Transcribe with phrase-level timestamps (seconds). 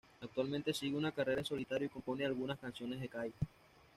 [0.19, 3.33] Actualmente sigue una carrera en solitario y compone algunas canciones de "Kaya".